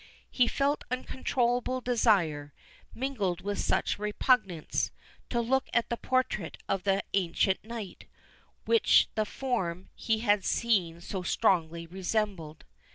[0.31, 2.53] He felt an uncontrollable desire,
[2.91, 4.89] mingled with much repugnance,
[5.29, 8.07] to look at the portrait of the ancient knight,
[8.65, 12.65] which the form he had seen so strongly resembled.